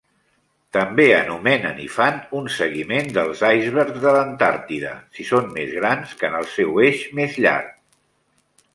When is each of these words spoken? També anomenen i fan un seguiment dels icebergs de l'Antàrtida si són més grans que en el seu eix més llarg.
També 0.77 1.03
anomenen 1.17 1.81
i 1.83 1.85
fan 1.97 2.17
un 2.39 2.49
seguiment 2.55 3.13
dels 3.19 3.45
icebergs 3.59 4.01
de 4.07 4.17
l'Antàrtida 4.17 4.97
si 5.19 5.29
són 5.31 5.55
més 5.61 5.79
grans 5.81 6.19
que 6.23 6.31
en 6.33 6.43
el 6.43 6.53
seu 6.59 6.85
eix 6.91 7.09
més 7.21 7.43
llarg. 7.47 7.75